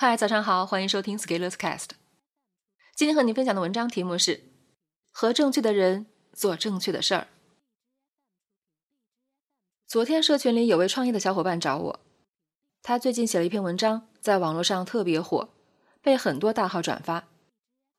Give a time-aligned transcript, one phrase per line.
[0.00, 1.88] 嗨，早上好，欢迎收听 Scalers Cast。
[2.94, 4.44] 今天和你分享的文章题目是
[5.10, 7.26] “和正确的人做正确的事儿”。
[9.88, 12.00] 昨天社群里有位创业的小伙伴找我，
[12.80, 15.48] 他最近写了一篇文章，在网络上特别火，
[16.00, 17.26] 被很多大号转发，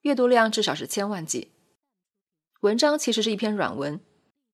[0.03, 1.51] 阅读量至少是千万级。
[2.61, 3.99] 文章其实是一篇软文，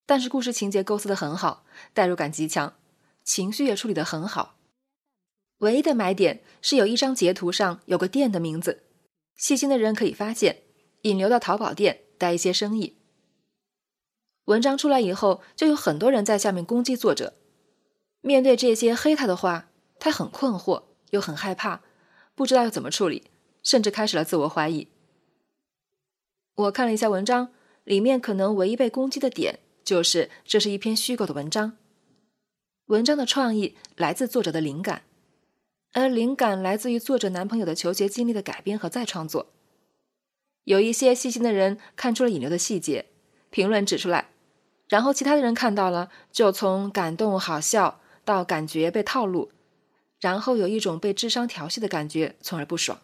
[0.08, 2.74] 但是故事情节构思的很好，代入感极强，
[3.24, 4.55] 情绪也处理的很好。
[5.60, 8.84] 唯一的买点是有一张截图上有个店的名字，
[9.36, 10.64] 细心的人可以发现，
[11.04, 12.98] 引流到淘宝店带一些生意。
[14.46, 17.34] 文章出来以后，就有很多人在下面攻击作者。
[18.22, 21.82] 面对这些黑他的话，他很困惑，又很害怕，
[22.36, 23.32] 不知道要怎么处理，
[23.64, 24.90] 甚至开始了自我怀疑。
[26.56, 31.78] 我看了一下文章，里面可能唯一被攻击的点就是这是一篇虚构的文章。
[32.88, 35.04] 文章的创意来自作者的灵感。
[35.96, 39.48] 而灵感来自于作者男朋友的求学经历的改编和再创作。
[40.66, 43.06] 有一些细心的人看出了引流的细节，
[43.50, 44.32] 评论指出来，
[44.90, 49.54] 然后其他的人看到了，就从感动好笑到感觉被套路，
[50.20, 53.00] 然后有一种被智商调戏的感觉，从而不爽。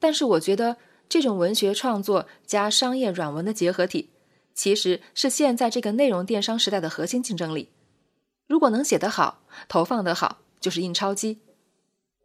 [0.00, 0.76] 但是我觉得
[1.08, 4.10] 这种文学创作加商业软文的结合体，
[4.56, 7.68] 其实是现在这个内容电商时代的核心竞争力。
[8.48, 10.38] 如果能写得好，投放得好。
[10.60, 11.40] 就是印钞机，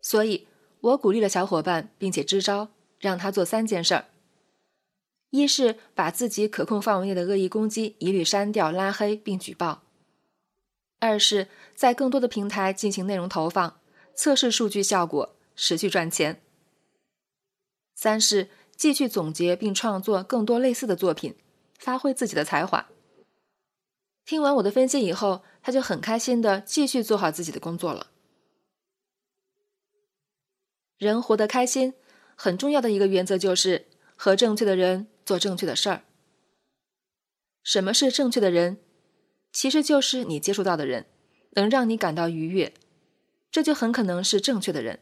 [0.02, 0.48] 所以
[0.82, 4.06] 我鼓励了小伙伴，并且支招，让他做三件事儿：
[5.30, 9.84] 一是把自己可控范围内的恶意攻击一律删掉、拉黑并举报；
[11.00, 13.80] 二是，在更多的平台进行内容投放，
[14.16, 16.36] 测试数据效果，持续赚钱；
[17.96, 21.36] 三是继续总结并创作更多类似的作品，
[21.78, 22.90] 发挥自己的才华。
[24.26, 28.08] 听完我的分析以后，他就很开心的继续做好自己的工作了。
[31.04, 31.94] 人活得开心，
[32.36, 36.04] 很重要的一个原则就是和正确的人做正确的事儿。
[37.62, 38.78] 什么是正确的人？
[39.52, 41.06] 其实就是你接触到的人，
[41.52, 42.74] 能让你感到愉悦，
[43.52, 45.00] 这就很可能是正确的人。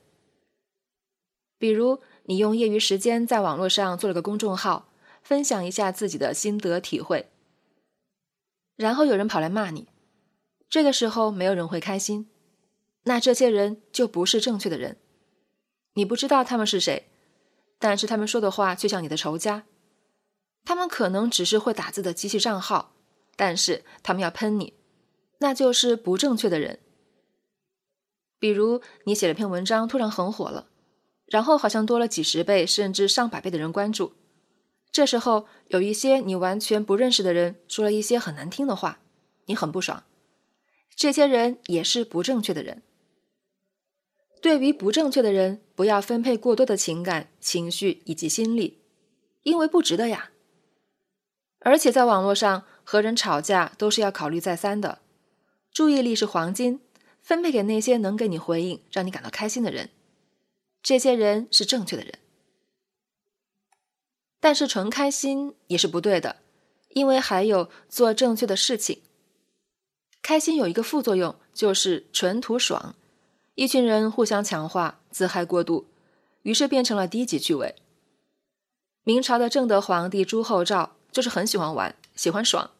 [1.58, 4.90] 比如，你用业余时间在网络上做了个公众号，
[5.24, 7.30] 分享一下自己的心得体会，
[8.76, 9.88] 然后有人跑来骂你，
[10.68, 12.28] 这个时候没有人会开心，
[13.04, 14.98] 那这些人就不是正确的人。
[15.94, 17.10] 你不知道他们是谁，
[17.80, 19.66] 但是他们说的话却像你的仇家。
[20.64, 22.94] 他们可能只是会打字的机器账号，
[23.36, 24.74] 但是他们要喷你，
[25.40, 26.80] 那就是不正确的人。
[28.40, 30.70] 比如你写了篇文章，突然很火了，
[31.26, 34.14] 然后好像多了几十倍甚至上百倍的人关注，
[34.92, 39.00] 这时候有一些你完全不认识的人说了一些很难听的话，
[39.46, 40.04] 你很不爽。
[40.96, 42.84] 这些人也是不正确的人。
[44.42, 48.80] 对于不正确的人，不要分配过多的情感、情绪以及心力，
[49.44, 50.32] 因为不值得呀。
[51.60, 55.00] 而且在网络上和人吵架都是要考虑再三的，
[55.72, 56.80] 注意力是黄金，
[57.22, 59.92] 分配给那些能给你回应、让你感到开心的人，
[60.82, 62.16] 这些人是正确的人。
[64.40, 66.38] 但是纯开心也是不对的，
[66.90, 69.04] 因为还有做正确的事情。
[70.24, 72.96] 开心有一个副作用，就是纯图爽。
[73.56, 75.88] 一群人互相强化，自嗨过度，
[76.44, 77.76] 于是变成了低级趣味。
[79.04, 82.72] 明朝的正德皇帝朱厚照就是很喜欢玩，喜欢爽。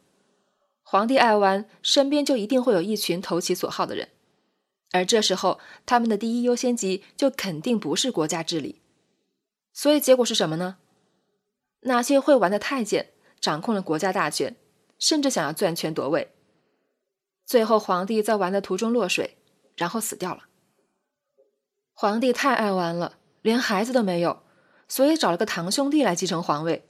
[0.84, 4.10] 皇帝爱玩，身边就一定会有一群投其所好的人，
[4.92, 8.82] 而这时候他们的第一优先级就肯定不是国家治理。
[9.74, 10.78] 所以结果是什么呢？
[11.82, 14.56] 那些会玩的太监掌控了国家大权，
[14.98, 16.32] 甚至想要篡权夺位。
[17.46, 19.38] 最后皇帝在玩的途中落水，
[19.76, 20.44] 然后死掉了。
[21.94, 24.44] 皇帝太爱玩了，连孩子都没有，
[24.88, 26.88] 所以找了个堂兄弟来继承皇位，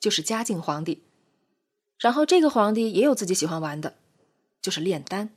[0.00, 1.04] 就是嘉靖皇帝。
[1.98, 3.96] 然后这个皇帝也有自己喜欢玩的，
[4.60, 5.34] 就是炼丹。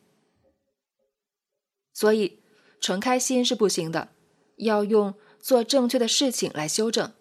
[1.93, 2.41] 所以
[2.79, 4.09] 纯开心是不行的，
[4.57, 7.13] 要用做正确的事情来修正。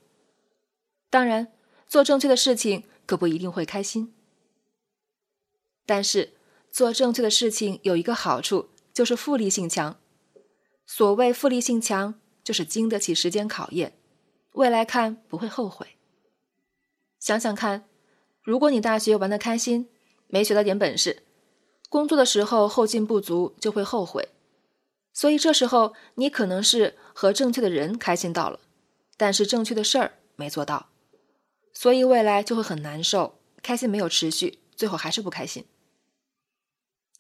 [1.10, 1.52] 当然，
[1.86, 4.14] 做正确的事情可不一定会开心，
[5.86, 6.34] 但是
[6.70, 9.98] 做正确的事情有一个好处，就是复利性强。
[10.90, 13.92] 所谓复利性强，就是经得起时间考验，
[14.54, 15.98] 未来看不会后悔。
[17.20, 17.86] 想想看，
[18.42, 19.90] 如果你大学玩的开心，
[20.28, 21.24] 没学到点本事，
[21.90, 24.30] 工作的时候后劲不足，就会后悔。
[25.12, 28.58] 所以这时候你可能是和正确的人开心到了，
[29.18, 30.88] 但是正确的事儿没做到，
[31.74, 35.66] 所以未来就会很难受，开心没有持续，最后还是不开心。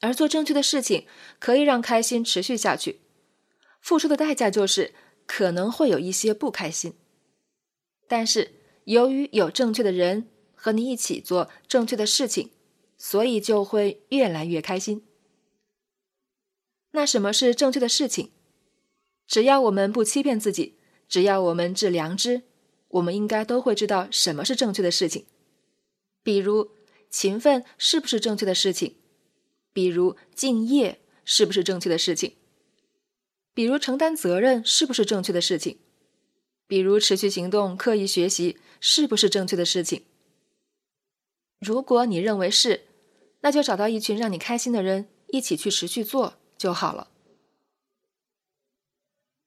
[0.00, 1.06] 而做正确的事情，
[1.38, 3.00] 可以让开心持续下去。
[3.88, 4.92] 付出的代价就是
[5.26, 6.92] 可能会有一些不开心。
[8.06, 8.50] 但是
[8.84, 12.50] 由于有正确的人和你一起做正确的事情，
[12.98, 15.06] 所以就会越来越开心。
[16.90, 18.30] 那什么是正确的事情？
[19.26, 20.74] 只要我们不欺骗自己，
[21.08, 22.42] 只要我们治良知，
[22.88, 25.24] 我们应该都会知道什么是正确的事情。
[26.22, 26.72] 比如
[27.08, 28.96] 勤奋是不是正确的事情？
[29.72, 32.34] 比如敬业是不是正确的事情？
[33.58, 35.78] 比如承担责任是不是正确的事情？
[36.68, 40.04] 比如持续行动、刻意学习是不是正确的事情？
[41.58, 42.86] 如果你认为是，
[43.40, 47.10] 那就找到一群让你开心的人，一起去持续做就好了。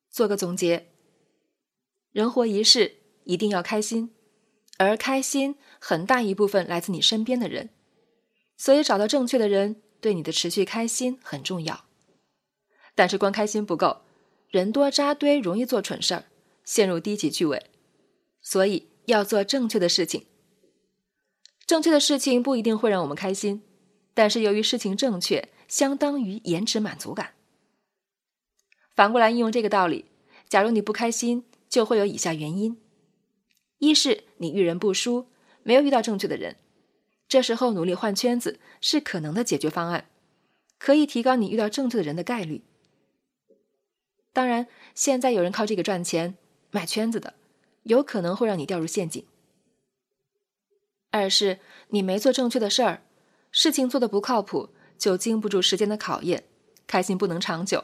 [0.10, 0.90] 做个总结：
[2.12, 4.14] 人活一世，一定要开心，
[4.78, 7.70] 而开心很大一部分来自你身边的人，
[8.58, 11.86] 所以找到正确的人，对你的持续开心很重要。
[12.96, 14.02] 但是光开心不够，
[14.50, 16.26] 人多扎堆容易做蠢事儿，
[16.64, 17.68] 陷入低级趣味，
[18.42, 20.26] 所以要做正确的事情。
[21.66, 23.64] 正确的事情不一定会让我们开心，
[24.14, 27.34] 但是由于事情正确，相当于延迟满足感。
[28.94, 30.06] 反过来应用这个道理，
[30.50, 32.78] 假如你不开心，就会有以下原因：
[33.78, 35.28] 一是你遇人不淑，
[35.64, 36.58] 没有遇到正确的人，
[37.30, 40.10] 这时候努力换圈子是可能的解决方案，
[40.78, 42.64] 可以提高你遇到正确的人的概率。
[44.34, 46.38] 当然，现在有人靠这个赚钱，
[46.72, 47.34] 卖圈子的，
[47.84, 49.26] 有可能会让你掉入陷阱。
[51.10, 53.04] 二是你没做正确的事儿，
[53.52, 56.46] 事情做的不靠谱，就经不住时间的考验，
[56.88, 57.84] 开心不能长久。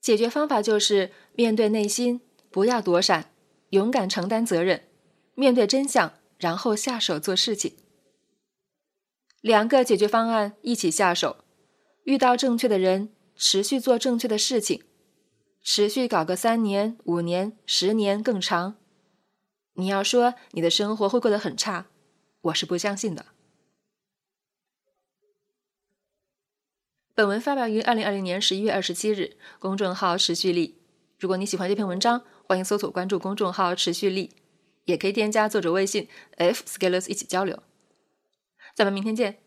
[0.00, 3.30] 解决方法就是面对内心，不要躲闪，
[3.70, 4.88] 勇敢承担责任，
[5.34, 7.76] 面对真相，然后下手做事情。
[9.40, 11.44] 两个解决方案一起下手，
[12.02, 14.82] 遇到正确的人，持续做正确的事情，
[15.62, 18.76] 持续搞个三年、五年、十年更长。
[19.74, 21.86] 你要说你的生活会过得很差，
[22.42, 23.26] 我是不相信的。
[27.14, 30.78] 本文发表于二零二零年十一月二十七日，公众号持续力。
[31.18, 34.32] 如果你喜欢这篇文章，欢迎搜索关注公众号持续力，
[34.84, 37.62] 也可以添加作者微信 f scalers 一起交流。
[38.74, 39.43] 咱们明天见。